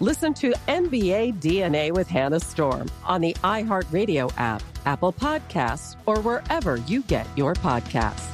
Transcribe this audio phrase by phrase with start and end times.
[0.00, 6.76] Listen to NBA DNA with Hannah Storm on the iHeartRadio app, Apple Podcasts, or wherever
[6.76, 8.28] you get your podcasts.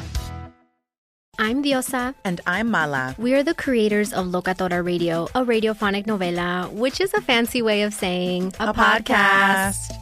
[1.38, 2.16] I'm Diosa.
[2.24, 3.14] And I'm Mala.
[3.16, 7.82] We are the creators of Locatora Radio, a radiophonic novela, which is a fancy way
[7.82, 9.78] of saying a, a podcast.
[9.78, 10.01] podcast.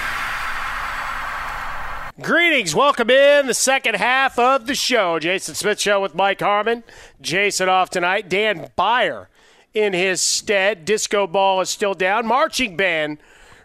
[2.21, 2.75] Greetings.
[2.75, 5.17] Welcome in the second half of the show.
[5.17, 6.83] Jason Smith Show with Mike Harmon.
[7.19, 8.29] Jason off tonight.
[8.29, 9.27] Dan Beyer
[9.73, 10.85] in his stead.
[10.85, 12.27] Disco ball is still down.
[12.27, 13.17] Marching band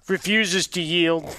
[0.09, 1.37] refuses to yield.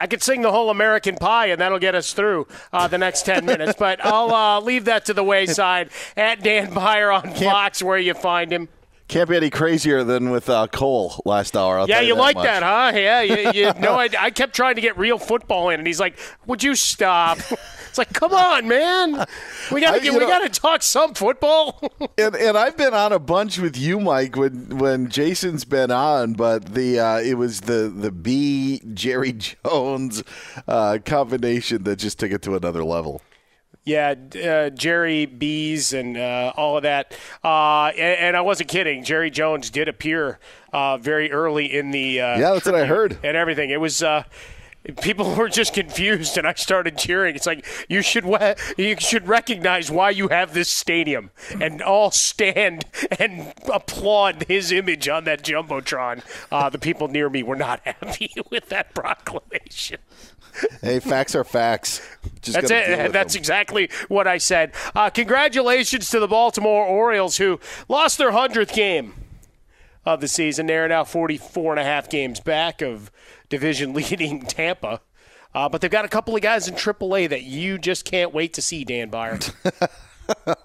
[0.00, 3.24] I could sing the whole American Pie, and that'll get us through uh, the next
[3.24, 3.74] 10 minutes.
[3.78, 5.90] But I'll uh, leave that to the wayside.
[6.16, 8.68] At Dan Beyer on Fox, where you find him.
[9.10, 11.80] Can't be any crazier than with uh, Cole last hour.
[11.80, 12.44] I'll yeah, you, you that like much.
[12.44, 12.96] that, huh?
[12.96, 15.98] Yeah, you, you know, I, I, kept trying to get real football in, and he's
[15.98, 17.38] like, "Would you stop?"
[17.90, 19.26] It's like, come on, man,
[19.72, 21.82] we got to we got to talk some football.
[22.18, 26.34] and, and I've been on a bunch with you, Mike, when when Jason's been on,
[26.34, 30.22] but the uh, it was the the B Jerry Jones
[30.68, 33.22] uh, combination that just took it to another level.
[33.84, 37.16] Yeah, uh, Jerry Bees and uh, all of that.
[37.42, 39.02] Uh, and, and, I wasn't kidding.
[39.02, 40.38] Jerry Jones did appear
[40.72, 42.20] uh, very early in the.
[42.20, 43.18] Uh, yeah, that's what I heard.
[43.22, 43.70] And everything.
[43.70, 44.02] It was.
[44.02, 44.24] Uh,
[45.00, 47.36] people were just confused and I started cheering.
[47.36, 48.24] It's like you should
[48.76, 51.30] you should recognize why you have this stadium
[51.60, 52.84] and all stand
[53.18, 56.22] and applaud his image on that jumbotron.
[56.50, 59.98] Uh, the people near me were not happy with that proclamation.
[60.82, 62.00] Hey, facts are facts.
[62.42, 63.12] Just That's it.
[63.12, 63.40] That's them.
[63.40, 64.72] exactly what I said.
[64.94, 69.14] Uh, congratulations to the Baltimore Orioles who lost their hundredth game
[70.04, 70.66] of the season.
[70.66, 73.10] They're now 44 and a half games back of
[73.48, 75.00] division leading Tampa.
[75.54, 78.54] Uh, but they've got a couple of guys in AAA that you just can't wait
[78.54, 79.38] to see, Dan Beyer.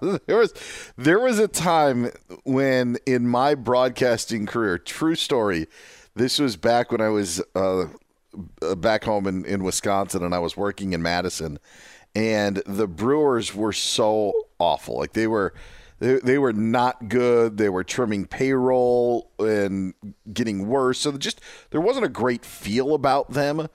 [0.26, 0.54] there was
[0.96, 2.10] there was a time
[2.44, 5.66] when in my broadcasting career, true story.
[6.14, 7.86] This was back when I was uh,
[8.62, 11.58] Uh, back home in, in Wisconsin and I was working in Madison,
[12.14, 14.98] and the Brewers were so awful.
[14.98, 15.54] Like they were
[15.98, 17.56] they, they were not good.
[17.56, 19.94] They were trimming payroll and
[20.32, 21.00] getting worse.
[21.00, 21.40] So just
[21.70, 23.68] there wasn't a great feel about them.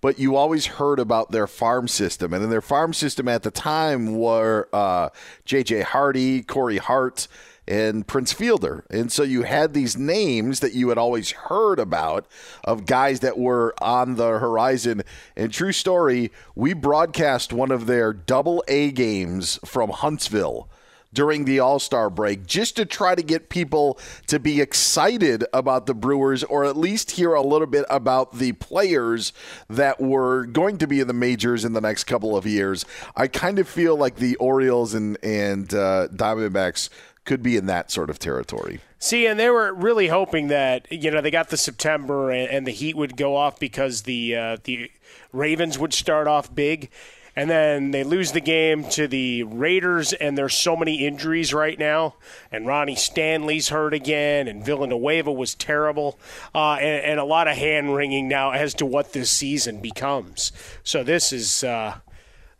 [0.00, 3.50] But you always heard about their farm system, and then their farm system at the
[3.50, 5.08] time were uh,
[5.44, 5.82] J.J.
[5.82, 7.26] Hardy, Corey Hart,
[7.68, 8.84] and Prince Fielder.
[8.90, 12.26] And so you had these names that you had always heard about
[12.64, 15.02] of guys that were on the horizon.
[15.36, 20.68] And true story, we broadcast one of their double A games from Huntsville
[21.12, 25.86] during the All Star break just to try to get people to be excited about
[25.86, 29.32] the Brewers or at least hear a little bit about the players
[29.68, 32.84] that were going to be in the majors in the next couple of years.
[33.16, 36.88] I kind of feel like the Orioles and, and uh, Diamondbacks
[37.24, 38.80] could be in that sort of territory.
[38.98, 42.66] See, and they were really hoping that you know they got the September and, and
[42.66, 44.90] the heat would go off because the uh, the
[45.32, 46.90] Ravens would start off big
[47.38, 51.78] and then they lose the game to the Raiders, and there's so many injuries right
[51.78, 52.16] now.
[52.50, 56.18] And Ronnie Stanley's hurt again, and Villanueva was terrible,
[56.52, 60.50] uh, and, and, a lot of hand wringing now as to what this season becomes.
[60.82, 61.62] So this is.
[61.62, 61.98] Uh,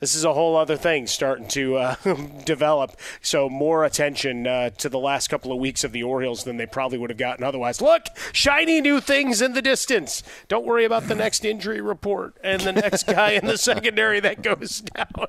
[0.00, 1.94] this is a whole other thing starting to uh,
[2.44, 2.96] develop.
[3.20, 6.66] So more attention uh, to the last couple of weeks of the Orioles than they
[6.66, 7.80] probably would have gotten otherwise.
[7.80, 10.22] Look, shiny new things in the distance.
[10.46, 14.42] Don't worry about the next injury report and the next guy in the secondary that
[14.42, 15.26] goes down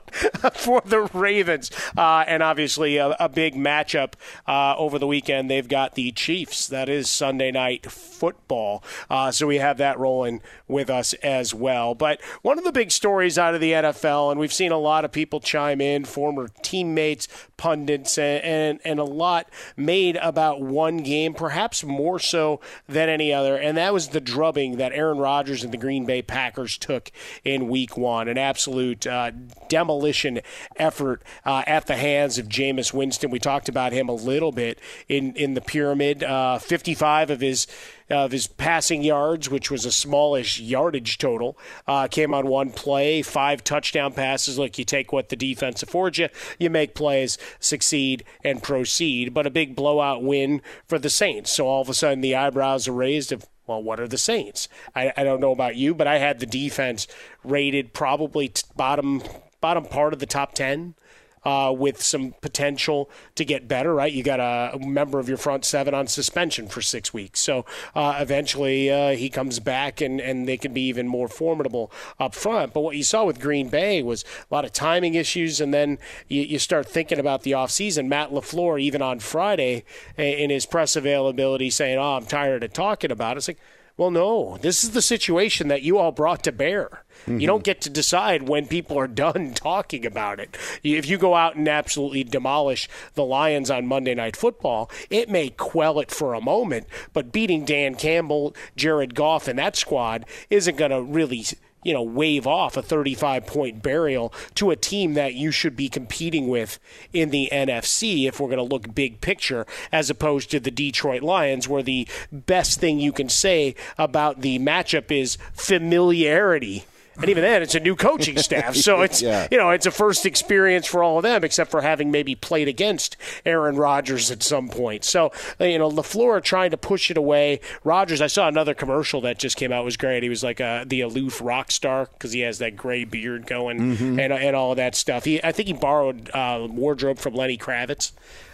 [0.54, 1.72] for the Ravens.
[1.98, 4.13] Uh, and obviously a, a big matchup
[4.48, 5.50] uh, over the weekend.
[5.50, 6.68] They've got the Chiefs.
[6.68, 8.83] That is Sunday night football.
[9.10, 11.95] Uh, so we have that rolling with us as well.
[11.95, 15.06] But one of the big stories out of the NFL, and we've seen a lot
[15.06, 20.98] of people chime in, former teammates, pundits, and, and, and a lot made about one
[20.98, 25.64] game, perhaps more so than any other, and that was the drubbing that Aaron Rodgers
[25.64, 27.10] and the Green Bay Packers took
[27.46, 28.28] in week one.
[28.28, 29.32] An absolute uh,
[29.70, 30.42] demolition
[30.76, 33.32] effort uh, at the hands of Jameis Winston.
[33.32, 36.22] We talked about him a little bit in, in the pyramid.
[36.22, 37.66] Uh, 55 of his
[38.10, 41.58] of his passing yards, which was a smallish yardage total,
[41.88, 44.58] uh, came on one play, five touchdown passes.
[44.58, 49.34] Look, you take what the defense affords you, you make plays, succeed, and proceed.
[49.34, 51.52] But a big blowout win for the Saints.
[51.52, 54.68] So all of a sudden the eyebrows are raised of well, what are the Saints?
[54.96, 57.06] I, I, don't know about you, but I had the defense
[57.44, 59.22] rated probably t- bottom
[59.62, 60.96] bottom part of the top ten
[61.44, 64.12] uh, with some potential to get better, right?
[64.12, 67.39] You got a member of your front seven on suspension for six weeks.
[67.39, 67.65] So
[67.95, 72.36] uh, eventually uh, he comes back and, and they can be even more formidable up
[72.36, 72.74] front.
[72.74, 75.62] But what you saw with Green Bay was a lot of timing issues.
[75.62, 75.97] And then
[76.27, 78.07] you, you start thinking about the offseason.
[78.07, 79.83] Matt LaFleur, even on Friday
[80.18, 83.39] in his press availability, saying, Oh, I'm tired of talking about it.
[83.39, 83.60] It's like,
[84.00, 87.03] well, no, this is the situation that you all brought to bear.
[87.24, 87.41] Mm-hmm.
[87.41, 90.58] You don't get to decide when people are done talking about it.
[90.84, 95.50] If you go out and absolutely demolish the Lions on Monday Night Football, it may
[95.50, 100.77] quell it for a moment, but beating Dan Campbell, Jared Goff, and that squad isn't
[100.77, 101.44] going to really
[101.83, 105.89] you know, wave off a 35 point burial to a team that you should be
[105.89, 106.79] competing with
[107.13, 111.21] in the NFC if we're going to look big picture, as opposed to the Detroit
[111.21, 116.86] Lions, where the best thing you can say about the matchup is familiarity
[117.22, 119.48] and even then, it's a new coaching staff, so it's yeah.
[119.52, 122.68] you know it's a first experience for all of them, except for having maybe played
[122.68, 125.04] against Aaron Rodgers at some point.
[125.04, 127.60] So you know, LaFleur trying to push it away.
[127.84, 130.24] Rodgers, I saw another commercial that just came out was great.
[130.24, 133.80] He was like a, the aloof rock star because he has that gray beard going
[133.80, 134.20] mm-hmm.
[134.20, 135.26] and and all of that stuff.
[135.26, 138.12] He, I think he borrowed uh, wardrobe from Lenny Kravitz.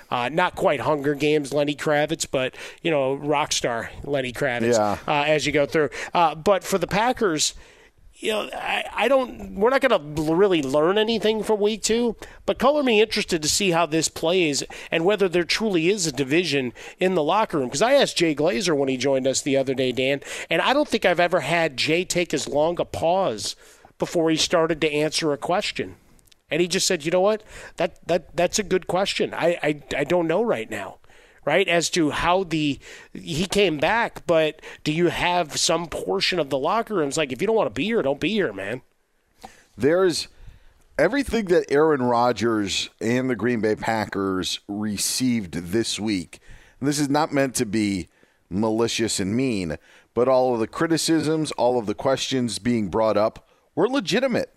[0.10, 4.98] Uh, not quite Hunger Games Lenny Kravitz, but you know rock star Lenny Kravitz yeah.
[5.08, 5.90] uh, as you go through.
[6.14, 7.54] Uh, but for the Packers,
[8.18, 9.56] you know, I, I don't.
[9.56, 13.50] We're not going to really learn anything from week two, but color me interested to
[13.50, 17.68] see how this plays and whether there truly is a division in the locker room.
[17.68, 20.74] Because I asked Jay Glazer when he joined us the other day, Dan, and I
[20.74, 23.56] don't think I've ever had Jay take as long a pause
[24.00, 25.96] before he started to answer a question.
[26.50, 27.44] And he just said, "You know what?
[27.78, 29.34] That that that's a good question.
[29.34, 31.00] I I, I don't know right now."
[31.46, 31.68] Right?
[31.68, 32.80] As to how the
[33.14, 37.42] he came back, but do you have some portion of the locker rooms like if
[37.42, 38.82] you don't want to be here, don't be here, man?
[39.78, 40.28] There's
[40.98, 46.40] everything that Aaron Rodgers and the Green Bay Packers received this week.
[46.82, 48.10] This is not meant to be
[48.50, 49.78] malicious and mean,
[50.14, 54.54] but all of the criticisms, all of the questions being brought up were legitimate.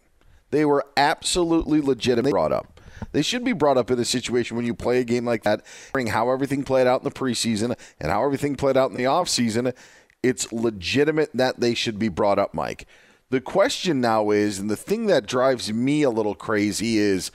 [0.50, 2.77] They were absolutely legitimate brought up.
[3.12, 5.64] They should be brought up in a situation when you play a game like that,
[6.08, 9.74] how everything played out in the preseason and how everything played out in the offseason.
[10.22, 12.86] It's legitimate that they should be brought up, Mike.
[13.30, 17.30] The question now is, and the thing that drives me a little crazy is,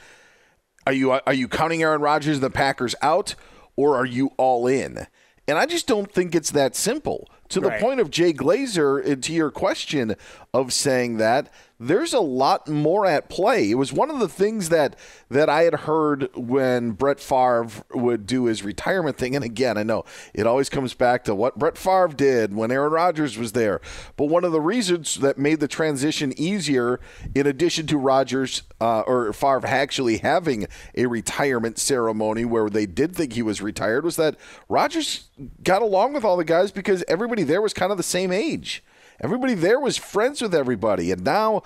[0.85, 3.35] are you are you counting Aaron Rodgers and the Packers out,
[3.75, 5.07] or are you all in?
[5.47, 7.29] And I just don't think it's that simple.
[7.49, 10.15] To the point of Jay Glazer, and to your question
[10.53, 13.71] of saying that, there's a lot more at play.
[13.71, 14.95] It was one of the things that
[15.29, 19.35] that I had heard when Brett Favre would do his retirement thing.
[19.35, 22.91] And again, I know it always comes back to what Brett Favre did when Aaron
[22.91, 23.81] Rodgers was there.
[24.15, 26.99] But one of the reasons that made the transition easier,
[27.33, 33.15] in addition to Rodgers uh, or Favre actually having a retirement ceremony where they did
[33.15, 34.37] think he was retired, was that
[34.69, 35.29] Rodgers
[35.63, 38.83] got along with all the guys because everybody there was kind of the same age.
[39.21, 41.11] Everybody there was friends with everybody.
[41.11, 41.63] And now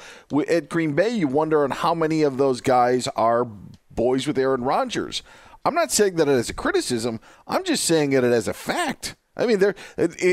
[0.47, 3.45] at Green Bay, you wonder on how many of those guys are
[3.91, 5.23] boys with Aaron Rodgers.
[5.65, 7.19] I'm not saying that as a criticism.
[7.47, 9.15] I'm just saying it as a fact.
[9.35, 9.75] I mean, they're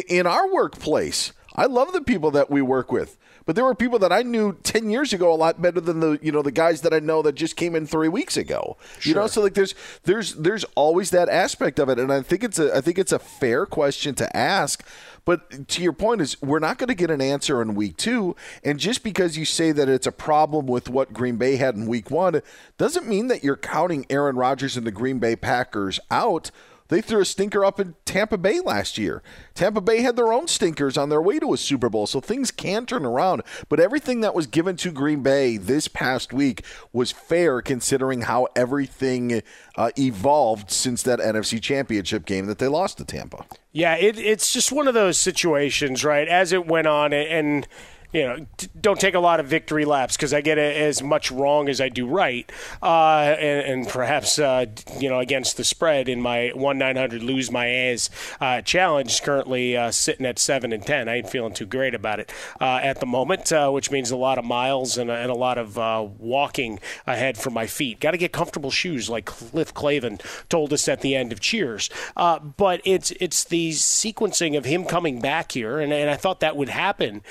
[0.08, 1.32] in our workplace.
[1.56, 3.16] I love the people that we work with.
[3.46, 6.18] But there were people that I knew ten years ago a lot better than the
[6.22, 8.78] you know the guys that I know that just came in three weeks ago.
[8.98, 9.10] Sure.
[9.10, 12.42] You know, so like there's there's there's always that aspect of it, and I think
[12.42, 14.82] it's a I think it's a fair question to ask.
[15.24, 18.36] But to your point is we're not going to get an answer in week two.
[18.62, 21.86] And just because you say that it's a problem with what Green Bay had in
[21.86, 22.42] week one,
[22.78, 26.50] doesn't mean that you're counting Aaron Rodgers and the Green Bay Packers out.
[26.94, 29.20] They threw a stinker up in Tampa Bay last year.
[29.54, 32.52] Tampa Bay had their own stinkers on their way to a Super Bowl, so things
[32.52, 33.42] can turn around.
[33.68, 38.46] But everything that was given to Green Bay this past week was fair considering how
[38.54, 39.42] everything
[39.74, 43.44] uh, evolved since that NFC Championship game that they lost to Tampa.
[43.72, 46.28] Yeah, it, it's just one of those situations, right?
[46.28, 47.66] As it went on, and
[48.14, 48.46] you know,
[48.80, 51.88] don't take a lot of victory laps because I get as much wrong as I
[51.88, 54.66] do right, uh, and, and, perhaps uh,
[55.00, 59.20] you know against the spread in my one nine hundred lose my ass uh, challenge.
[59.20, 61.08] Currently uh, sitting at seven and ten.
[61.08, 64.16] I ain't feeling too great about it uh, at the moment, uh, which means a
[64.16, 65.76] lot of miles and, and a lot of
[66.20, 66.78] walking
[67.08, 67.98] ahead for my feet.
[67.98, 71.90] Got to get comfortable shoes, like Cliff Clavin told us at the end of Cheers.
[72.14, 76.56] but it's it's the sequencing of him coming back here, and, and I thought that
[76.56, 77.22] would happen,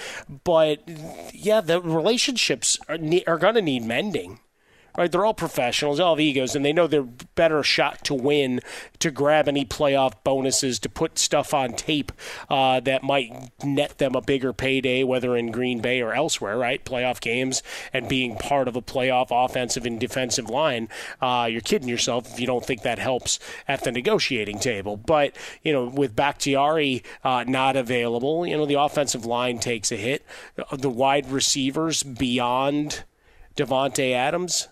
[0.44, 0.73] but
[1.34, 4.40] yeah, the relationships are, are going to need mending
[4.98, 5.12] right?
[5.12, 8.60] They're all professionals, all have egos, and they know they're better shot to win,
[9.00, 12.12] to grab any playoff bonuses, to put stuff on tape
[12.50, 16.84] uh, that might net them a bigger payday, whether in Green Bay or elsewhere, right?
[16.84, 20.90] Playoff games and being part of a playoff offensive and defensive line.
[21.22, 24.98] Uh, you're kidding yourself if you don't think that helps at the negotiating table.
[24.98, 29.96] But, you know, with Bakhtiari uh, not available, you know, the offensive line takes a
[29.96, 30.26] hit.
[30.72, 33.04] The wide receivers beyond
[33.56, 34.68] Davante Adams,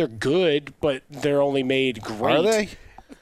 [0.00, 2.36] they're good, but they're only made great.
[2.36, 2.70] Are they?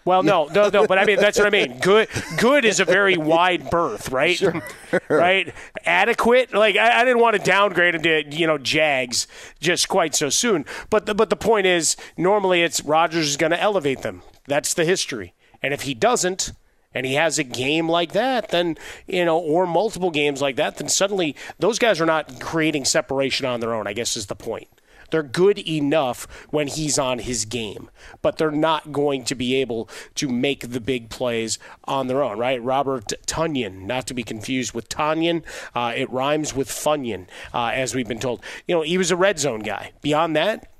[0.04, 1.80] Well, no, no, no, but I mean that's what I mean.
[1.80, 2.08] Good,
[2.38, 4.36] good is a very wide berth, right?
[4.36, 4.62] Sure.
[5.08, 5.52] right?
[5.84, 6.54] Adequate.
[6.54, 9.26] Like I, I, didn't want to downgrade him to you know Jags
[9.58, 10.64] just quite so soon.
[10.88, 14.22] But the, but the point is, normally it's Rodgers is going to elevate them.
[14.46, 15.34] That's the history.
[15.62, 16.52] And if he doesn't,
[16.94, 20.76] and he has a game like that, then you know, or multiple games like that,
[20.76, 23.88] then suddenly those guys are not creating separation on their own.
[23.88, 24.68] I guess is the point.
[25.10, 27.90] They're good enough when he's on his game,
[28.22, 32.38] but they're not going to be able to make the big plays on their own,
[32.38, 32.62] right?
[32.62, 35.42] Robert Tonyan, not to be confused with Tanyan.
[35.74, 38.42] Uh, it rhymes with Funyon, uh, as we've been told.
[38.66, 39.92] You know, he was a red zone guy.
[40.02, 40.70] Beyond that,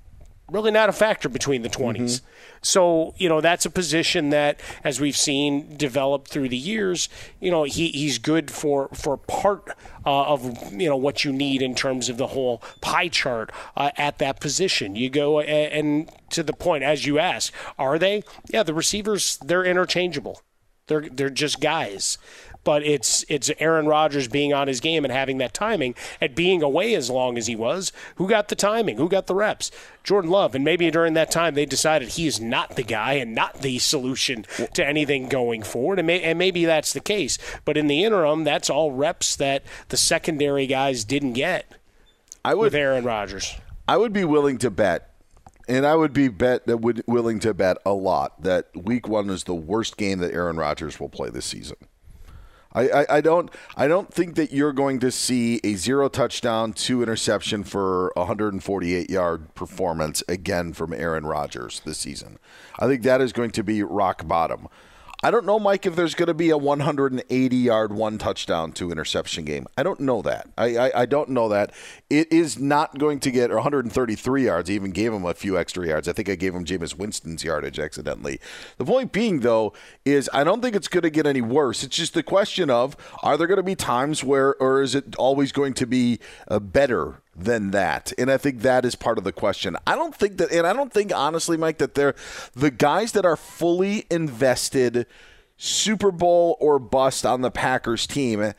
[0.50, 1.97] really not a factor between the 20s.
[1.97, 2.26] Mm-hmm.
[2.62, 7.08] So, you know, that's a position that, as we've seen develop through the years,
[7.40, 9.70] you know, he, he's good for, for part
[10.04, 13.90] uh, of, you know, what you need in terms of the whole pie chart uh,
[13.96, 14.96] at that position.
[14.96, 18.22] You go and, and to the point, as you ask, are they?
[18.50, 20.42] Yeah, the receivers, they're interchangeable.
[20.88, 22.16] They're they're just guys.
[22.68, 26.62] But it's it's Aaron Rodgers being on his game and having that timing and being
[26.62, 27.92] away as long as he was.
[28.16, 28.98] Who got the timing?
[28.98, 29.70] Who got the reps?
[30.04, 30.54] Jordan Love.
[30.54, 33.78] And maybe during that time they decided he is not the guy and not the
[33.78, 34.44] solution
[34.75, 35.98] to anything going forward.
[35.98, 37.38] And, may, and maybe that's the case.
[37.64, 41.72] But in the interim, that's all reps that the secondary guys didn't get.
[42.44, 43.56] I would with Aaron Rodgers.
[43.88, 45.14] I would be willing to bet,
[45.66, 49.30] and I would be bet that would willing to bet a lot that Week One
[49.30, 51.78] is the worst game that Aaron Rodgers will play this season.
[52.72, 56.72] I, I, I, don't I don't think that you're going to see a zero touchdown,
[56.72, 62.38] two interception for 148 yard performance again from Aaron Rodgers this season.
[62.78, 64.68] I think that is going to be rock bottom.
[65.20, 68.92] I don't know, Mike, if there's going to be a 180 yard, one touchdown, two
[68.92, 69.66] interception game.
[69.76, 70.48] I don't know that.
[70.56, 71.72] I, I, I, don't know that.
[72.08, 74.70] It is not going to get 133 yards.
[74.70, 76.06] I even gave him a few extra yards.
[76.06, 78.38] I think I gave him Jameis Winston's yardage accidentally.
[78.76, 79.72] The point being, though,
[80.04, 81.82] is I don't think it's going to get any worse.
[81.82, 85.16] It's just the question of are there going to be times where, or is it
[85.16, 88.12] always going to be uh, better than that.
[88.18, 89.76] And I think that is part of the question.
[89.87, 92.14] I don't think that, and I don't think honestly, Mike, that they're
[92.54, 95.07] the guys that are fully invested
[95.57, 98.52] Super Bowl or bust on the Packers team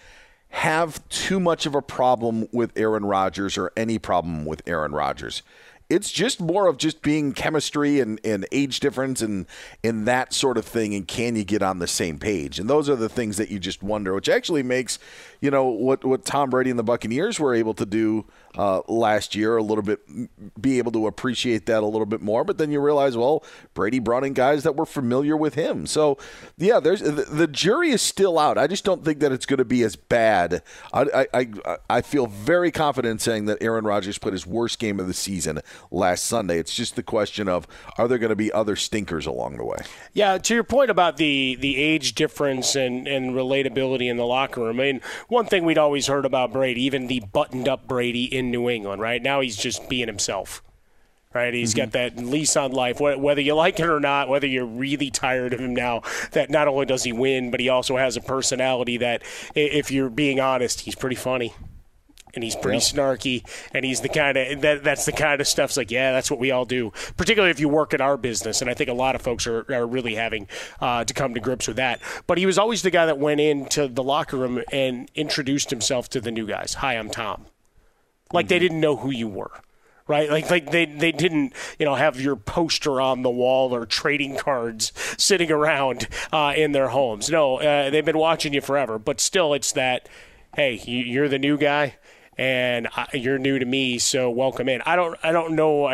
[0.49, 5.43] have too much of a problem with Aaron Rodgers or any problem with Aaron Rodgers
[5.89, 9.47] it's just more of just being chemistry and, and age difference and
[9.83, 12.87] and that sort of thing and can you get on the same page and those
[12.87, 14.99] are the things that you just wonder which actually makes
[15.41, 18.25] you know what what Tom Brady and the Buccaneers were able to do
[18.57, 19.99] uh, last year a little bit
[20.61, 22.43] be able to appreciate that a little bit more.
[22.43, 23.43] But then you realize well
[23.73, 25.85] Brady brought in guys that were familiar with him.
[25.87, 26.17] So
[26.57, 28.57] yeah there's the, the jury is still out.
[28.57, 30.61] I just don't think that it's going to be as bad.
[30.93, 34.99] I, I I I feel very confident saying that Aaron Rodgers played his worst game
[34.99, 36.59] of the season last Sunday.
[36.59, 37.67] It's just the question of
[37.97, 39.77] are there going to be other stinkers along the way?
[40.13, 44.61] Yeah to your point about the the age difference and and relatability in the locker
[44.61, 48.25] room I mean one thing we'd always heard about Brady, even the buttoned up Brady
[48.25, 49.21] in New England, right?
[49.21, 50.61] Now he's just being himself.
[51.31, 51.91] Right, he's mm-hmm.
[51.91, 52.99] got that lease on life.
[52.99, 56.67] Whether you like it or not, whether you're really tired of him now, that not
[56.67, 59.21] only does he win, but he also has a personality that,
[59.53, 61.53] if you're being honest, he's pretty funny
[62.33, 65.77] and he's pretty snarky and he's the kind of that that's the kind of stuff's
[65.77, 68.69] like yeah that's what we all do particularly if you work in our business and
[68.69, 70.47] i think a lot of folks are, are really having
[70.81, 73.39] uh, to come to grips with that but he was always the guy that went
[73.39, 77.45] into the locker room and introduced himself to the new guys hi i'm tom
[78.31, 78.49] like mm-hmm.
[78.49, 79.51] they didn't know who you were
[80.07, 80.29] right?
[80.29, 84.35] Like like they they didn't you know have your poster on the wall or trading
[84.35, 87.29] cards sitting around uh, in their homes.
[87.29, 88.97] No, uh, they've been watching you forever.
[88.99, 90.09] But still, it's that
[90.55, 91.95] hey, you're the new guy
[92.39, 94.81] and you're new to me, so welcome in.
[94.85, 95.87] I don't I don't know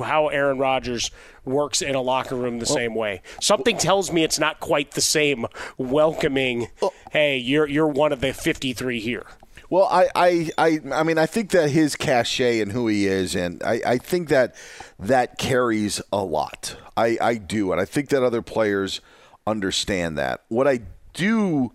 [0.00, 1.10] how Aaron Rodgers
[1.44, 3.20] works in a locker room the well, same way.
[3.40, 6.68] Something tells me it's not quite the same welcoming.
[6.80, 9.26] Well, hey, you're you're one of the 53 here.
[9.70, 13.34] Well, I, I, I, I mean, I think that his cachet and who he is,
[13.34, 14.54] and I, I think that
[14.98, 16.76] that carries a lot.
[16.96, 19.02] I, I do, and I think that other players
[19.46, 20.44] understand that.
[20.48, 20.80] What I
[21.12, 21.72] do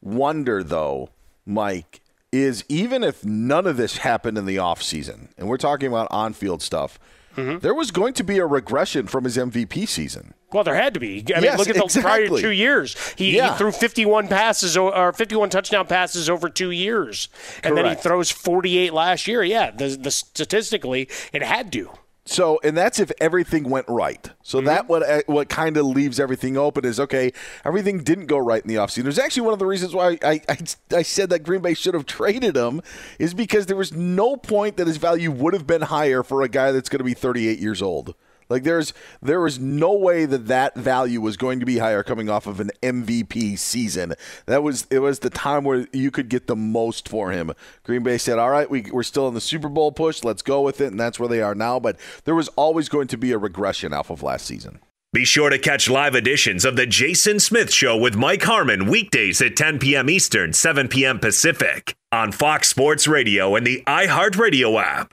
[0.00, 1.10] wonder, though,
[1.44, 2.00] Mike,
[2.34, 6.32] is even if none of this happened in the offseason, and we're talking about on
[6.32, 6.98] field stuff,
[7.36, 7.58] mm-hmm.
[7.58, 10.34] there was going to be a regression from his MVP season.
[10.52, 11.24] Well, there had to be.
[11.30, 12.28] I mean, yes, look at the exactly.
[12.28, 12.96] prior two years.
[13.16, 13.52] He, yeah.
[13.52, 17.28] he, threw 51 passes or 51 touchdown passes over two years,
[17.62, 17.76] and Correct.
[17.76, 19.42] then he throws 48 last year.
[19.42, 21.90] Yeah, the, the statistically, it had to.
[22.26, 24.30] So, and that's if everything went right.
[24.42, 24.66] So mm-hmm.
[24.66, 27.32] that what uh, what kind of leaves everything open is okay.
[27.64, 29.02] Everything didn't go right in the offseason.
[29.02, 30.58] There's actually one of the reasons why I, I
[30.94, 32.80] I said that Green Bay should have traded him
[33.18, 36.48] is because there was no point that his value would have been higher for a
[36.48, 38.14] guy that's going to be 38 years old.
[38.54, 42.30] Like there's there was no way that that value was going to be higher coming
[42.30, 44.14] off of an MVP season.
[44.46, 47.50] That was it was the time where you could get the most for him.
[47.82, 50.22] Green Bay said, "All right, we, we're still in the Super Bowl push.
[50.22, 51.80] Let's go with it," and that's where they are now.
[51.80, 54.78] But there was always going to be a regression off of last season.
[55.12, 59.42] Be sure to catch live editions of the Jason Smith Show with Mike Harmon weekdays
[59.42, 60.08] at 10 p.m.
[60.08, 61.18] Eastern, 7 p.m.
[61.18, 65.12] Pacific on Fox Sports Radio and the iHeartRadio app.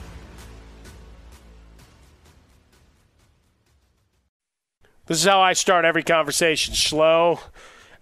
[5.07, 7.39] This is how I start every conversation, slow,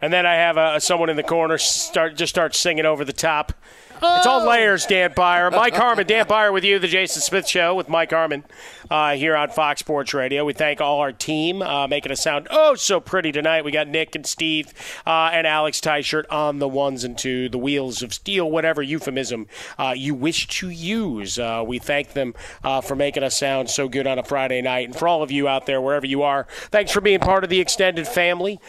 [0.01, 3.13] and then I have a, someone in the corner start just start singing over the
[3.13, 3.53] top.
[4.01, 5.51] It's all layers, Dan Beyer.
[5.51, 8.45] Mike Harmon, Dan Beyer with you, the Jason Smith Show with Mike Harmon
[8.89, 10.45] uh, here on Fox Sports Radio.
[10.45, 13.65] We thank all our team uh, making us sound oh so pretty tonight.
[13.65, 14.73] We got Nick and Steve
[15.05, 19.47] uh, and Alex Tyshirt on the ones and two, the wheels of steel, whatever euphemism
[19.77, 21.37] uh, you wish to use.
[21.37, 24.87] Uh, we thank them uh, for making us sound so good on a Friday night.
[24.87, 27.49] And for all of you out there, wherever you are, thanks for being part of
[27.49, 28.61] the extended family.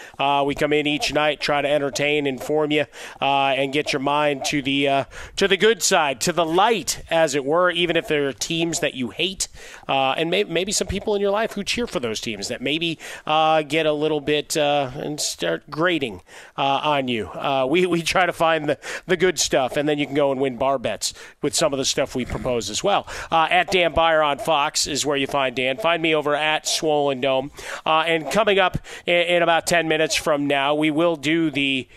[0.45, 2.87] we come in each night, try to entertain, inform you,
[3.21, 5.07] and get your mind to the
[5.37, 8.81] to the good side, to the light, as it were, even if there are teams
[8.81, 9.49] that you hate,
[9.89, 12.61] uh, and may- maybe some people in your life who cheer for those teams that
[12.61, 16.23] maybe uh, get a little bit uh, and start grading
[16.57, 17.29] uh, on you.
[17.29, 20.33] Uh, we, we try to find the, the good stuff, and then you can go
[20.33, 23.07] and win bar bets with some of the stuff we propose as well.
[23.31, 25.77] At Dan Beyer on Fox is where you find Dan.
[25.79, 27.51] Find me over at Swollen Dome.
[27.85, 31.89] and coming up in, in about 10 minutes from now, we will do the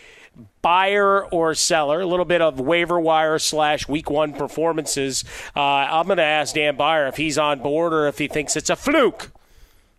[0.64, 5.24] buyer or seller, a little bit of waiver wire slash week one performances.
[5.56, 8.56] Uh, I'm going to ask Dan Beyer if he's on board or if he thinks
[8.56, 9.30] it's a fluke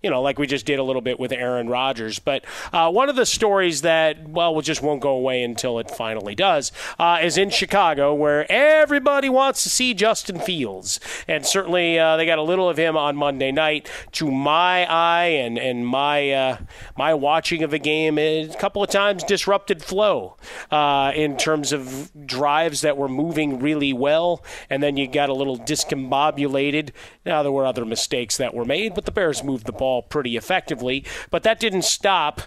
[0.05, 2.19] you know, like we just did a little bit with Aaron Rodgers.
[2.19, 5.91] But uh, one of the stories that, well, will just won't go away until it
[5.91, 11.01] finally does, uh, is in Chicago, where everybody wants to see Justin Fields.
[11.27, 13.91] And certainly uh, they got a little of him on Monday night.
[14.13, 16.59] To my eye and, and my, uh,
[16.99, 20.37] my watching of the game, a couple of times disrupted flow
[20.71, 24.45] uh, in terms of drives that were moving really well.
[24.69, 26.91] And then you got a little discombobulated.
[27.25, 30.03] Now, there were other mistakes that were made, but the Bears moved the ball ball
[30.03, 31.05] pretty effectively.
[31.31, 32.43] But that didn't stop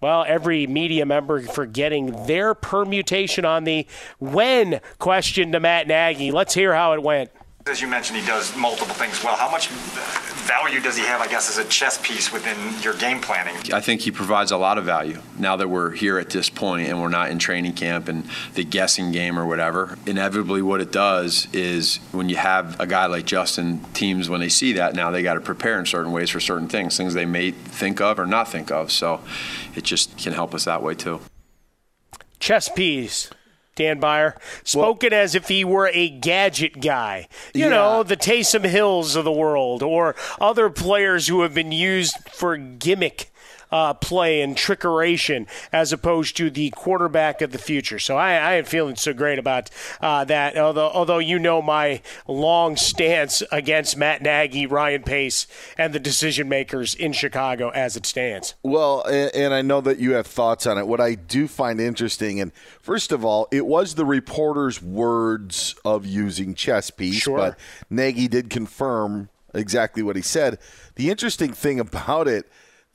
[0.00, 3.86] Well, every media member for getting their permutation on the
[4.18, 6.30] when question to Matt Nagy.
[6.30, 7.30] Let's hear how it went.
[7.68, 9.34] As you mentioned, he does multiple things well.
[9.34, 9.70] How much
[10.46, 13.56] value does he have, I guess, as a chess piece within your game planning?
[13.72, 16.88] I think he provides a lot of value now that we're here at this point
[16.88, 18.24] and we're not in training camp and
[18.54, 19.98] the guessing game or whatever.
[20.06, 24.48] Inevitably, what it does is when you have a guy like Justin, teams, when they
[24.48, 27.26] see that now, they got to prepare in certain ways for certain things, things they
[27.26, 28.92] may think of or not think of.
[28.92, 29.22] So
[29.74, 31.20] it just can help us that way, too.
[32.38, 33.28] Chess piece.
[33.76, 37.28] Dan Beyer, spoken well, as if he were a gadget guy.
[37.54, 37.68] You yeah.
[37.68, 42.56] know, the Taysom Hills of the world, or other players who have been used for
[42.56, 43.30] gimmick
[43.70, 47.98] uh, play and trickeration as opposed to the quarterback of the future.
[47.98, 50.56] So I, I am feeling so great about uh, that.
[50.56, 55.46] Although, although you know my long stance against Matt Nagy, Ryan Pace,
[55.78, 58.54] and the decision makers in Chicago as it stands.
[58.62, 60.86] Well, and, and I know that you have thoughts on it.
[60.86, 66.06] What I do find interesting, and first of all, it was the reporter's words of
[66.06, 67.36] using chess piece, sure.
[67.36, 67.58] but
[67.90, 70.58] Nagy did confirm exactly what he said.
[70.96, 72.46] The interesting thing about it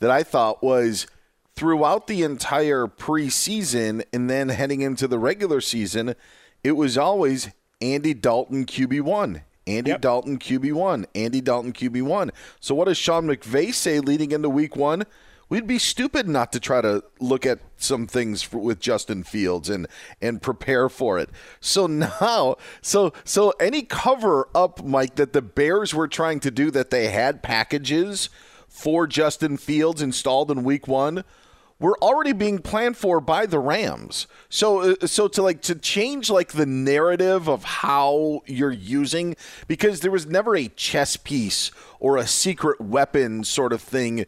[0.02, 1.08] that I thought was
[1.56, 6.16] throughout the entire preseason and then heading into the regular season,
[6.64, 9.44] it was always Andy Dalton QB1.
[9.68, 10.02] Andy yep.
[10.02, 11.06] Dalton QB1.
[11.14, 12.32] Andy Dalton QB1.
[12.60, 15.04] So what does Sean McVay say leading into week one?
[15.50, 19.70] We'd be stupid not to try to look at some things for, with Justin Fields
[19.70, 19.86] and
[20.22, 21.30] and prepare for it.
[21.60, 26.72] So now, so so any cover up, Mike, that the Bears were trying to do
[26.72, 28.30] that they had packages–
[28.72, 31.26] for Justin Fields installed in week one
[31.78, 34.28] were already being planned for by the Rams.
[34.50, 39.36] So uh, so to like to change like the narrative of how you're using
[39.68, 44.26] because there was never a chess piece or a secret weapon sort of thing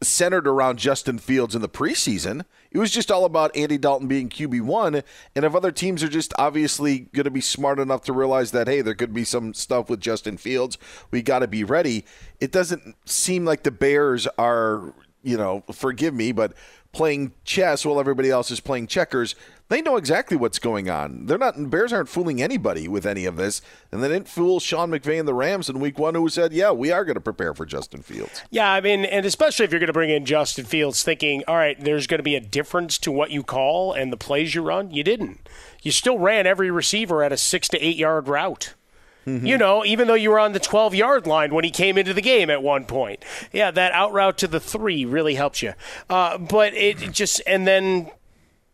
[0.00, 2.44] centered around Justin Fields in the preseason.
[2.70, 5.02] It was just all about Andy Dalton being QB1.
[5.34, 8.68] And if other teams are just obviously going to be smart enough to realize that,
[8.68, 10.78] hey, there could be some stuff with Justin Fields,
[11.10, 12.04] we got to be ready.
[12.40, 16.52] It doesn't seem like the Bears are, you know, forgive me, but
[16.92, 19.34] playing chess while everybody else is playing checkers.
[19.68, 21.26] They know exactly what's going on.
[21.26, 23.60] They're not Bears aren't fooling anybody with any of this,
[23.92, 26.70] and they didn't fool Sean McVay and the Rams in Week One, who said, "Yeah,
[26.70, 29.80] we are going to prepare for Justin Fields." Yeah, I mean, and especially if you're
[29.80, 32.96] going to bring in Justin Fields, thinking, "All right, there's going to be a difference
[32.98, 35.46] to what you call and the plays you run." You didn't.
[35.82, 38.74] You still ran every receiver at a six to eight yard route.
[39.26, 39.46] Mm-hmm.
[39.46, 42.14] You know, even though you were on the 12 yard line when he came into
[42.14, 43.22] the game at one point.
[43.52, 45.74] Yeah, that out route to the three really helps you.
[46.08, 48.10] Uh, but it just, and then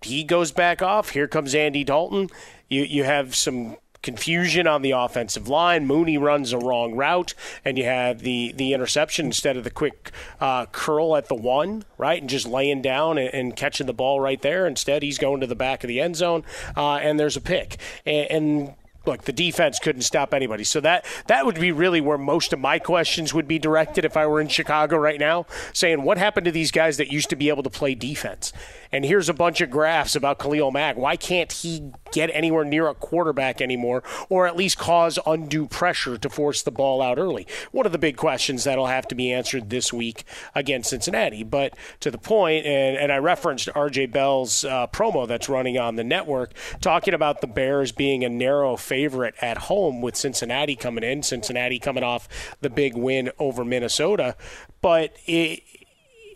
[0.04, 1.10] he goes back off.
[1.10, 2.30] Here comes Andy Dalton.
[2.68, 5.86] You, you have some confusion on the offensive line.
[5.86, 10.12] Mooney runs a wrong route, and you have the, the interception instead of the quick
[10.40, 14.20] uh, curl at the one, right, and just laying down and, and, catching the ball
[14.20, 14.66] right there.
[14.66, 16.44] Instead, he's going to the back of the end zone,
[16.76, 17.78] uh, and there's a pick.
[18.04, 18.74] And, and
[19.06, 20.64] look, the defense couldn't stop anybody.
[20.64, 24.16] So that that would be really where most of my questions would be directed if
[24.16, 27.36] I were in Chicago right now, saying what happened to these guys that used to
[27.36, 28.52] be able to play defense?
[28.94, 30.96] And here's a bunch of graphs about Khalil Mack.
[30.96, 36.16] Why can't he get anywhere near a quarterback anymore, or at least cause undue pressure
[36.16, 37.44] to force the ball out early?
[37.72, 40.22] One of the big questions that'll have to be answered this week
[40.54, 41.42] against Cincinnati.
[41.42, 45.96] But to the point, and, and I referenced RJ Bell's uh, promo that's running on
[45.96, 51.02] the network, talking about the Bears being a narrow favorite at home with Cincinnati coming
[51.02, 52.28] in, Cincinnati coming off
[52.60, 54.36] the big win over Minnesota.
[54.80, 55.64] But it,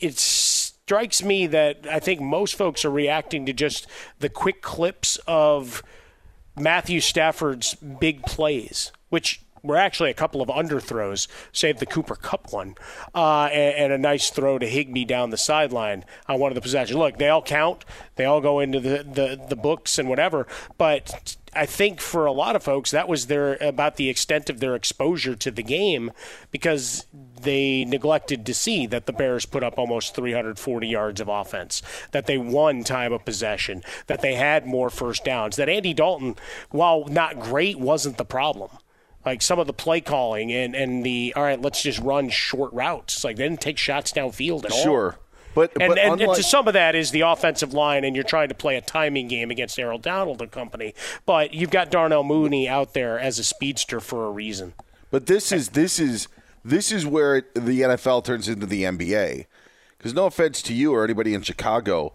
[0.01, 3.87] it's strikes me that I think most folks are reacting to just
[4.18, 5.85] the quick clips of
[6.59, 12.53] Matthew Stafford's big plays, which were actually a couple of underthrows, save the Cooper Kupp
[12.53, 12.75] one,
[13.14, 16.61] uh, and, and, a nice throw to Higbee down the sideline on one of the
[16.61, 16.97] possessions.
[16.97, 17.85] Look, they all count,
[18.16, 22.33] they all go into the, the, the books and whatever, but I think for a
[22.33, 26.12] lot of folks that was their about the extent of their exposure to the game
[26.51, 27.07] because
[27.40, 32.27] they neglected to see that the Bears put up almost 340 yards of offense, that
[32.27, 36.37] they won time of possession, that they had more first downs, that Andy Dalton,
[36.71, 38.71] while not great, wasn't the problem
[39.24, 42.72] like some of the play calling and, and the all right, let's just run short
[42.72, 43.24] routes.
[43.24, 44.78] Like they didn't take shots downfield at sure.
[44.78, 44.85] all.
[44.85, 45.18] Sure.
[45.54, 48.14] But, and, but and, unlike- and, to some of that is the offensive line, and
[48.14, 50.94] you're trying to play a timing game against Aaron Donald and company.
[51.26, 54.74] But you've got Darnell Mooney out there as a speedster for a reason.
[55.11, 56.28] But this is this is
[56.64, 59.46] this is where the NFL turns into the NBA.
[59.96, 62.12] Because no offense to you or anybody in Chicago,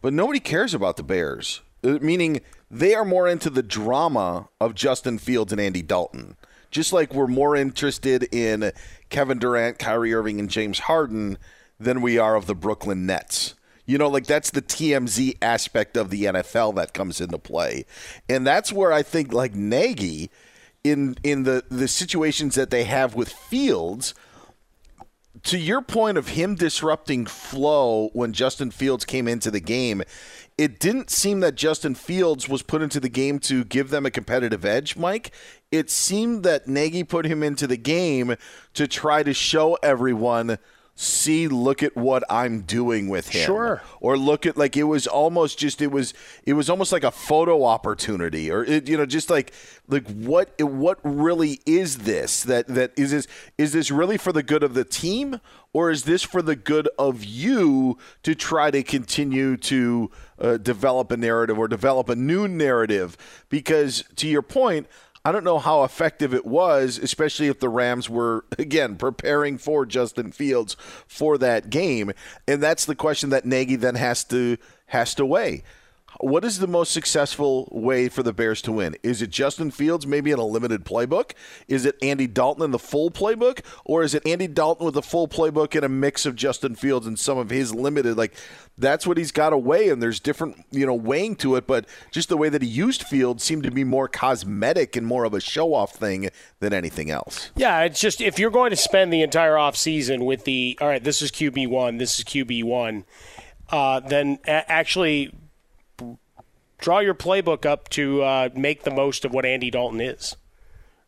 [0.00, 1.62] but nobody cares about the Bears.
[1.82, 2.40] Uh, meaning
[2.70, 6.36] they are more into the drama of Justin Fields and Andy Dalton.
[6.74, 8.72] Just like we're more interested in
[9.08, 11.38] Kevin Durant, Kyrie Irving, and James Harden
[11.78, 13.54] than we are of the Brooklyn Nets.
[13.86, 17.86] You know, like that's the TMZ aspect of the NFL that comes into play.
[18.28, 20.30] And that's where I think like Nagy
[20.82, 24.12] in in the the situations that they have with Fields
[25.44, 30.02] to your point of him disrupting flow when Justin Fields came into the game,
[30.56, 34.10] it didn't seem that Justin Fields was put into the game to give them a
[34.10, 35.32] competitive edge, Mike.
[35.72, 38.36] It seemed that Nagy put him into the game
[38.74, 40.58] to try to show everyone
[40.96, 43.44] see look at what I'm doing with him.
[43.44, 43.82] Sure.
[44.00, 47.10] Or look at like it was almost just it was it was almost like a
[47.10, 49.52] photo opportunity or it, you know just like
[49.88, 53.26] like what what really is this that that is this
[53.58, 55.40] is this really for the good of the team
[55.72, 61.10] or is this for the good of you to try to continue to uh, develop
[61.10, 63.16] a narrative or develop a new narrative
[63.48, 64.86] because to your point
[65.26, 69.86] I don't know how effective it was, especially if the Rams were, again, preparing for
[69.86, 72.12] Justin Fields for that game.
[72.46, 75.62] And that's the question that Nagy then has to has to weigh.
[76.24, 78.96] What is the most successful way for the Bears to win?
[79.02, 81.32] Is it Justin Fields maybe in a limited playbook?
[81.68, 83.62] Is it Andy Dalton in the full playbook?
[83.84, 87.06] Or is it Andy Dalton with a full playbook and a mix of Justin Fields
[87.06, 88.16] and some of his limited?
[88.16, 88.32] Like,
[88.78, 91.66] that's what he's got weigh, and there's different, you know, weighing to it.
[91.66, 95.24] But just the way that he used Fields seemed to be more cosmetic and more
[95.24, 97.50] of a show off thing than anything else.
[97.54, 101.04] Yeah, it's just if you're going to spend the entire offseason with the, all right,
[101.04, 103.04] this is QB1, this is QB1,
[103.68, 105.30] uh, then actually
[106.78, 110.36] draw your playbook up to uh, make the most of what Andy Dalton is.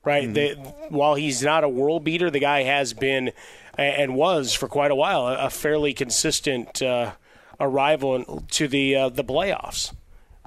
[0.04, 0.28] Right.
[0.28, 0.62] Mm-hmm.
[0.62, 3.32] The, while he's not a world beater, the guy has been
[3.76, 7.12] and was for quite a while a fairly consistent uh,
[7.58, 9.92] arrival to the uh, the playoffs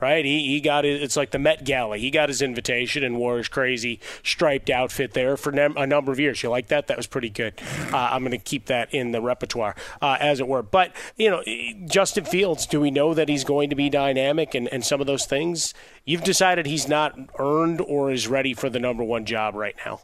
[0.02, 0.24] right?
[0.26, 1.02] He, he got it.
[1.02, 1.98] It's like the Met Gala.
[1.98, 6.20] He got his invitation and wore his crazy striped outfit there for a number of
[6.20, 6.42] years.
[6.44, 6.88] You like that?
[6.88, 7.54] That was pretty good.
[7.92, 10.64] Uh, I'm going to keep that in the repertoire, uh, as it were.
[10.64, 11.44] But, you know,
[11.86, 15.08] Justin Fields, do we know that he's going to be dynamic and, and some of
[15.08, 15.74] those things?
[16.06, 20.02] You've decided he's not earned or is ready for the number one job right now.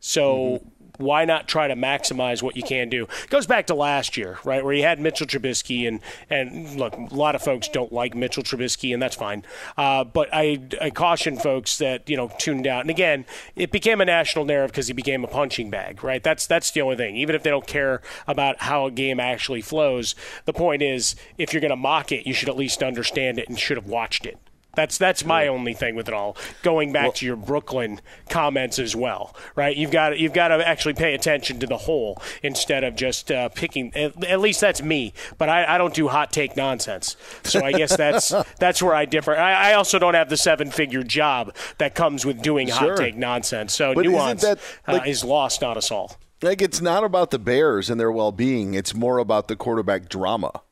[0.00, 3.08] So mm-hmm why not try to maximize what you can do?
[3.28, 6.00] Goes back to last year, right, where you had Mitchell Trubisky, and
[6.30, 9.44] and look, a lot of folks don't like Mitchell Trubisky, and that's fine.
[9.76, 12.82] Uh, but I, I caution folks that you know tuned out.
[12.82, 13.24] And again,
[13.56, 16.22] it became a national narrative because he became a punching bag, right?
[16.22, 17.16] That's that's the only thing.
[17.16, 21.52] Even if they don't care about how a game actually flows, the point is, if
[21.52, 24.26] you're going to mock it, you should at least understand it and should have watched
[24.26, 24.38] it.
[24.74, 26.36] That's that's my only thing with it all.
[26.62, 29.76] Going back well, to your Brooklyn comments as well, right?
[29.76, 33.50] You've got you've got to actually pay attention to the whole instead of just uh,
[33.50, 33.94] picking.
[33.94, 37.16] At, at, least that's me, but I, I, don't do hot take nonsense.
[37.44, 39.36] So I guess that's that's where I differ.
[39.36, 42.90] I, I, also don't have the seven figure job that comes with doing sure.
[42.90, 43.74] hot take nonsense.
[43.74, 44.58] So but nuance that,
[44.88, 46.16] like, uh, is lost on us all.
[46.40, 48.72] Like it's not about the Bears and their well being.
[48.72, 50.62] It's more about the quarterback drama.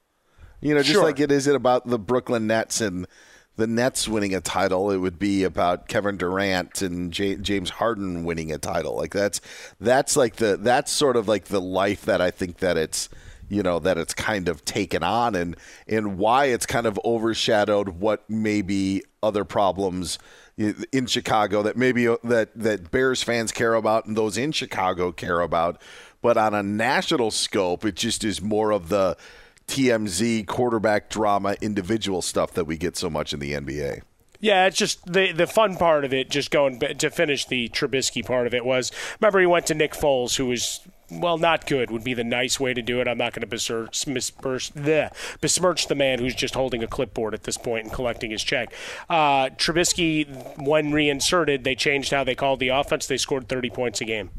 [0.60, 1.04] You know, just sure.
[1.04, 3.06] like it is it about the Brooklyn Nets and
[3.56, 8.24] the Nets winning a title, it would be about Kevin Durant and J- James Harden
[8.24, 8.96] winning a title.
[8.96, 9.40] Like that's
[9.80, 13.08] that's like the that's sort of like the life that I think that it's
[13.50, 17.88] you know that it's kind of taken on and and why it's kind of overshadowed
[17.88, 20.18] what maybe other problems
[20.56, 25.10] in Chicago that maybe uh, that that Bears fans care about and those in Chicago
[25.12, 25.82] care about
[26.22, 29.16] but on a national scope it just is more of the
[29.70, 34.02] TMZ quarterback drama individual stuff that we get so much in the NBA.
[34.40, 36.28] Yeah, it's just the the fun part of it.
[36.30, 39.92] Just going to finish the Trubisky part of it was remember he went to Nick
[39.92, 40.80] Foles, who was
[41.10, 43.06] well not good would be the nice way to do it.
[43.06, 47.42] I'm not going to besmirch, the, besmirch the man who's just holding a clipboard at
[47.42, 48.72] this point and collecting his check.
[49.08, 50.26] Uh, Trubisky,
[50.62, 53.06] when reinserted, they changed how they called the offense.
[53.06, 54.30] They scored 30 points a game.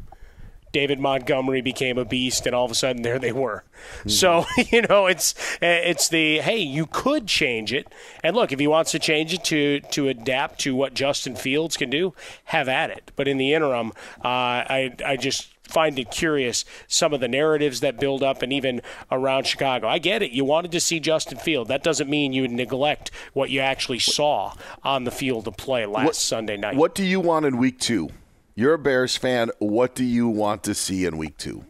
[0.72, 3.64] David Montgomery became a beast, and all of a sudden there they were.
[4.00, 4.08] Mm-hmm.
[4.08, 8.66] So you know, it's it's the hey, you could change it, and look, if he
[8.66, 12.90] wants to change it to to adapt to what Justin Fields can do, have at
[12.90, 13.12] it.
[13.16, 13.92] But in the interim,
[14.24, 14.28] uh,
[14.68, 18.82] I I just find it curious some of the narratives that build up and even
[19.10, 19.88] around Chicago.
[19.88, 20.30] I get it.
[20.30, 21.68] You wanted to see Justin Field.
[21.68, 24.54] That doesn't mean you neglect what you actually saw
[24.84, 26.76] on the field of play last what, Sunday night.
[26.76, 28.10] What do you want in week two?
[28.54, 29.50] You're a Bears fan.
[29.58, 31.64] What do you want to see in week two?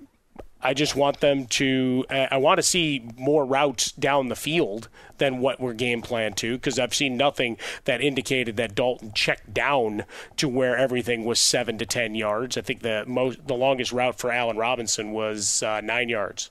[0.65, 2.05] I just want them to.
[2.09, 6.57] I want to see more routes down the field than what we're game planned to,
[6.57, 10.05] because I've seen nothing that indicated that Dalton checked down
[10.37, 12.57] to where everything was seven to ten yards.
[12.57, 16.51] I think the most, the longest route for Allen Robinson was uh, nine yards.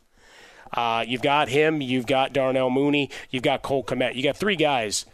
[0.73, 1.81] Uh, you've got him.
[1.81, 3.09] You've got Darnell Mooney.
[3.29, 4.15] You've got Cole Kmet.
[4.15, 5.05] You got three guys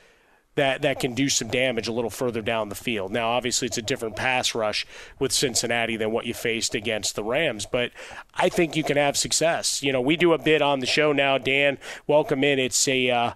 [0.58, 3.12] that, that can do some damage a little further down the field.
[3.12, 4.86] Now, obviously, it's a different pass rush
[5.20, 7.92] with Cincinnati than what you faced against the Rams, but
[8.34, 9.82] I think you can have success.
[9.82, 11.78] You know, we do a bit on the show now, Dan.
[12.06, 12.60] Welcome in.
[12.60, 13.32] It's a uh,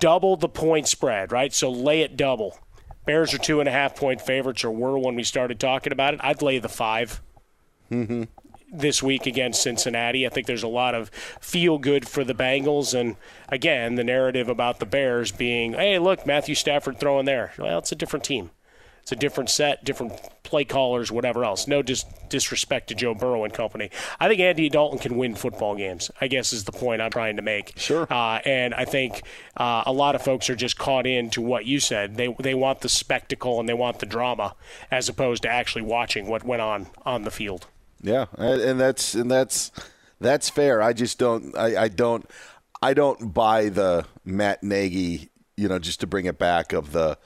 [0.00, 1.52] double the point spread, right?
[1.52, 2.58] So lay it double.
[3.06, 6.14] Bears are two and a half point favorites, or were when we started talking about
[6.14, 6.20] it.
[6.22, 7.20] I'd lay the 5
[7.90, 8.22] Mm-hmm.
[8.78, 10.26] This week against Cincinnati.
[10.26, 11.10] I think there's a lot of
[11.40, 12.98] feel good for the Bengals.
[12.98, 13.16] And
[13.48, 17.52] again, the narrative about the Bears being, hey, look, Matthew Stafford throwing there.
[17.58, 18.50] Well, it's a different team.
[19.04, 20.14] It's a different set, different
[20.44, 21.68] play callers, whatever else.
[21.68, 23.90] No dis- disrespect to Joe Burrow and company.
[24.18, 26.10] I think Andy Dalton can win football games.
[26.22, 27.74] I guess is the point I'm trying to make.
[27.76, 28.06] Sure.
[28.10, 29.22] Uh, and I think
[29.58, 32.16] uh, a lot of folks are just caught into what you said.
[32.16, 34.54] They they want the spectacle and they want the drama,
[34.90, 37.66] as opposed to actually watching what went on on the field.
[38.04, 39.72] Yeah, and and that's and that's
[40.20, 40.82] that's fair.
[40.82, 41.56] I just don't.
[41.56, 42.28] I, I don't.
[42.82, 45.30] I don't buy the Matt Nagy.
[45.56, 47.16] You know, just to bring it back of the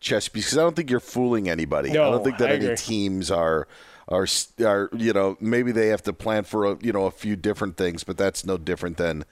[0.00, 1.90] chess piece because I don't think you're fooling anybody.
[1.90, 2.76] No, I don't think that I any agree.
[2.76, 3.66] teams are
[4.06, 4.26] are
[4.60, 7.76] are you know maybe they have to plan for a, you know a few different
[7.76, 9.24] things, but that's no different than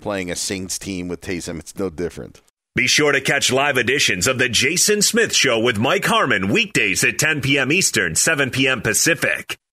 [0.00, 1.58] playing a Saints team with Taysom.
[1.58, 2.40] It's no different.
[2.76, 7.04] Be sure to catch live editions of The Jason Smith Show with Mike Harmon weekdays
[7.04, 7.70] at 10 p.m.
[7.70, 8.82] Eastern, 7 p.m.
[8.82, 9.56] Pacific.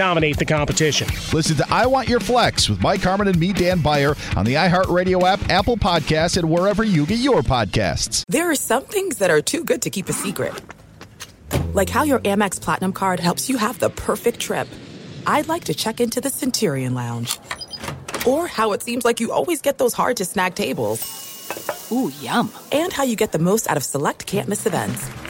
[0.00, 1.06] dominate the competition.
[1.30, 4.54] Listen to I Want Your Flex with Mike Harmon and me, Dan Beyer, on the
[4.54, 8.24] iHeartRadio app, Apple Podcasts, and wherever you get your podcasts.
[8.26, 10.54] There are some things that are too good to keep a secret.
[11.74, 14.68] Like how your Amex Platinum card helps you have the perfect trip.
[15.26, 17.38] I'd like to check into the Centurion Lounge.
[18.26, 21.92] Or how it seems like you always get those hard to snag tables.
[21.92, 22.50] Ooh, yum.
[22.72, 25.29] And how you get the most out of select can't miss events.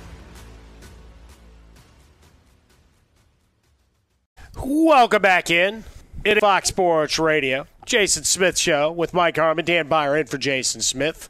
[4.55, 5.83] Welcome back in.
[6.23, 7.65] It is Fox Sports Radio.
[7.85, 11.29] Jason Smith Show with Mike Harmon, Dan Beyer in for Jason Smith.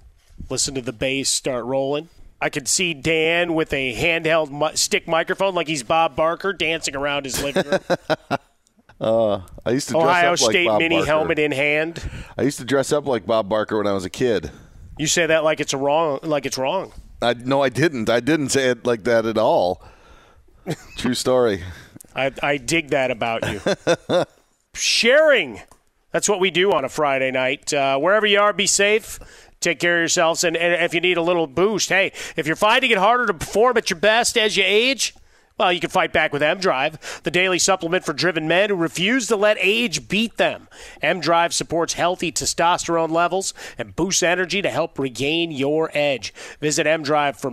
[0.49, 2.09] Listen to the bass start rolling.
[2.41, 7.25] I can see Dan with a handheld stick microphone like he's Bob Barker dancing around
[7.25, 7.79] his living room.
[8.99, 11.07] Uh, I used to dress Ohio up like State Bob mini Barker.
[11.07, 12.07] helmet in hand.
[12.37, 14.51] I used to dress up like Bob Barker when I was a kid.
[14.99, 16.93] You say that like it's wrong, like it's wrong.
[17.19, 18.11] I no, I didn't.
[18.11, 19.81] I didn't say it like that at all.
[20.97, 21.63] True story.
[22.15, 24.23] I, I dig that about you.
[24.73, 25.61] Sharing.
[26.11, 27.73] That's what we do on a Friday night.
[27.73, 29.19] Uh, wherever you are, be safe.
[29.59, 30.43] Take care of yourselves.
[30.43, 33.33] And, and if you need a little boost, hey, if you're finding it harder to
[33.33, 35.13] perform at your best as you age,
[35.57, 38.75] well, you can fight back with M Drive, the daily supplement for driven men who
[38.75, 40.67] refuse to let age beat them.
[41.03, 46.33] M Drive supports healthy testosterone levels and boosts energy to help regain your edge.
[46.59, 47.51] Visit M Drive for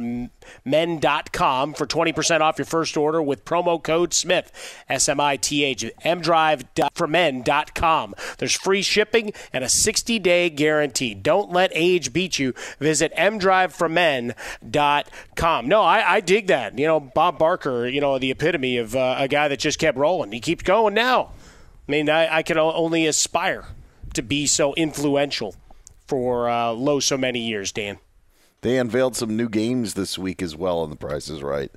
[0.64, 4.50] men.com for 20% off your first order with promo code SMITH,
[4.88, 8.14] S M I T H, mdrive4men.com.
[8.38, 11.14] There's free shipping and a 60 day guarantee.
[11.14, 12.54] Don't let age beat you.
[12.78, 15.68] Visit mdrive4men.com.
[15.68, 16.78] No, I, I dig that.
[16.78, 19.98] You know, Bob Barker, you know, the epitome of uh, a guy that just kept
[19.98, 20.32] rolling.
[20.32, 21.32] He keeps going now.
[21.88, 23.66] I mean, I, I can only aspire
[24.14, 25.54] to be so influential
[26.06, 27.98] for uh, low so many years, Dan.
[28.60, 31.70] They unveiled some new games this week as well on The Price is Right.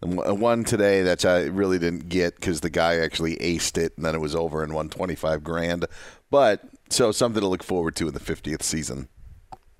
[0.00, 4.14] One today that I really didn't get because the guy actually aced it and then
[4.14, 5.86] it was over and won 25 grand.
[6.30, 9.08] But so something to look forward to in the 50th season.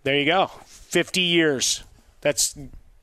[0.03, 0.51] There you go.
[0.67, 1.85] 50 years.
[2.21, 2.57] That's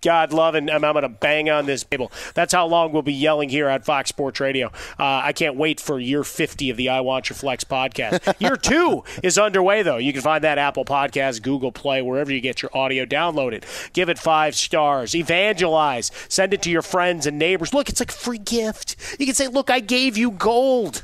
[0.06, 2.12] God love, and I'm going to bang on this table.
[2.36, 4.68] That's how long we'll be yelling here at Fox Sports Radio.
[5.00, 8.36] Uh, I can't wait for year 50 of the I Want Your Flex podcast.
[8.40, 9.98] year two is underway, though.
[9.98, 13.04] You can find that Apple Podcast, Google Play, wherever you get your audio.
[13.04, 13.66] Download it.
[13.94, 15.16] Give it five stars.
[15.16, 16.12] Evangelize.
[16.30, 17.74] Send it to your friends and neighbors.
[17.74, 18.96] Look, it's like a free gift.
[19.20, 21.04] You can say, Look, I gave you gold.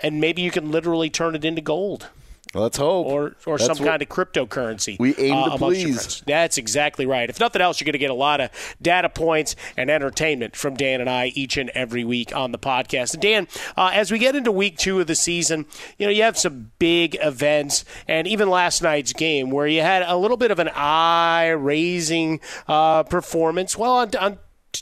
[0.00, 2.08] And maybe you can literally turn it into gold
[2.52, 3.06] Let's hope.
[3.06, 4.98] or or That's some kind of cryptocurrency.
[4.98, 6.20] We aim uh, to please.
[6.26, 7.30] That's exactly right.
[7.30, 8.50] If nothing else, you're going to get a lot of
[8.82, 13.14] data points and entertainment from Dan and I each and every week on the podcast.
[13.14, 16.24] And Dan, uh, as we get into week two of the season, you know you
[16.24, 20.50] have some big events, and even last night's game where you had a little bit
[20.50, 23.78] of an eye-raising uh, performance.
[23.78, 24.38] Well, on, on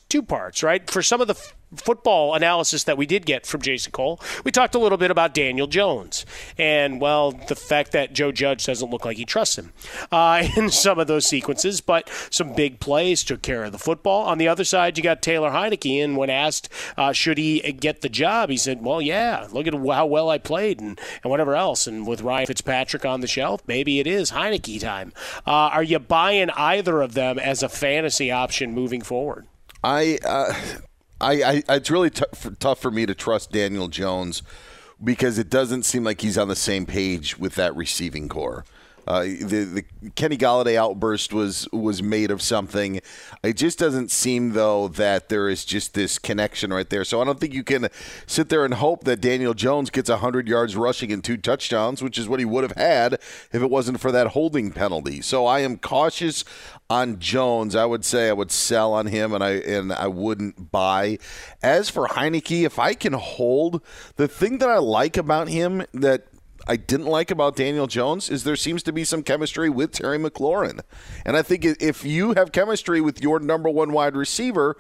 [0.08, 0.88] two parts, right?
[0.88, 1.34] For some of the
[1.76, 5.34] football analysis that we did get from Jason Cole, we talked a little bit about
[5.34, 6.24] Daniel Jones
[6.56, 9.72] and, well, the fact that Joe Judge doesn't look like he trusts him
[10.10, 14.24] uh, in some of those sequences, but some big plays took care of the football.
[14.24, 18.00] On the other side, you got Taylor Heinicke, and when asked, uh, should he get
[18.00, 21.54] the job, he said, well, yeah, look at how well I played and, and whatever
[21.54, 21.86] else.
[21.86, 25.12] And with Ryan Fitzpatrick on the shelf, maybe it is Heinicke time.
[25.46, 29.46] Uh, are you buying either of them as a fantasy option moving forward?
[29.82, 30.54] I, uh,
[31.20, 34.42] I, I, it's really t- f- tough for me to trust Daniel Jones
[35.02, 38.64] because it doesn't seem like he's on the same page with that receiving corps.
[39.08, 39.64] Uh, the,
[40.02, 43.00] the Kenny Golladay outburst was was made of something.
[43.42, 47.04] It just doesn't seem though that there is just this connection right there.
[47.04, 47.88] So I don't think you can
[48.26, 52.18] sit there and hope that Daniel Jones gets hundred yards rushing and two touchdowns, which
[52.18, 55.22] is what he would have had if it wasn't for that holding penalty.
[55.22, 56.44] So I am cautious
[56.90, 57.74] on Jones.
[57.74, 61.18] I would say I would sell on him, and I and I wouldn't buy.
[61.62, 63.80] As for Heinicke, if I can hold
[64.16, 66.26] the thing that I like about him that
[66.68, 70.18] I didn't like about Daniel Jones is there seems to be some chemistry with Terry
[70.18, 70.80] McLaurin.
[71.24, 74.76] And I think if you have chemistry with your number one wide receiver,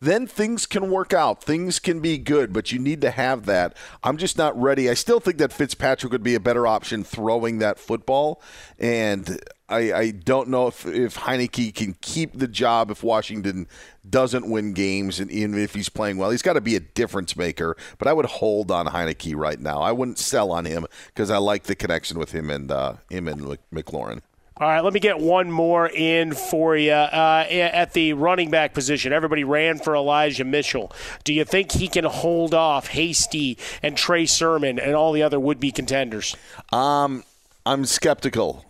[0.00, 1.42] then things can work out.
[1.42, 3.76] Things can be good, but you need to have that.
[4.02, 4.88] I'm just not ready.
[4.88, 8.42] I still think that Fitzpatrick would be a better option throwing that football.
[8.78, 9.40] And
[9.72, 13.66] I, I don't know if, if Heinicke can keep the job if Washington
[14.08, 17.36] doesn't win games, and even if he's playing well, he's got to be a difference
[17.36, 17.76] maker.
[17.98, 19.80] But I would hold on Heinicke right now.
[19.80, 23.28] I wouldn't sell on him because I like the connection with him and uh, him
[23.28, 24.20] and McLaurin.
[24.58, 26.92] All right, let me get one more in for you.
[26.92, 30.92] Uh, at the running back position, everybody ran for Elijah Mitchell.
[31.24, 35.40] Do you think he can hold off Hasty and Trey Sermon and all the other
[35.40, 36.36] would be contenders?
[36.70, 37.24] Um,
[37.64, 38.64] I'm skeptical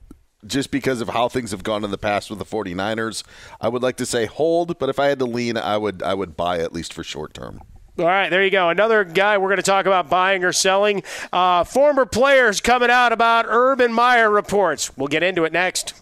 [0.47, 3.23] just because of how things have gone in the past with the 49ers.
[3.61, 6.15] I would like to say hold, but if I had to lean, I would I
[6.15, 7.61] would buy at least for short term.
[7.99, 8.71] All right, there you go.
[8.71, 11.03] Another guy we're going to talk about buying or selling.
[11.31, 14.97] Uh, former players coming out about Urban Meyer reports.
[14.97, 16.02] We'll get into it next.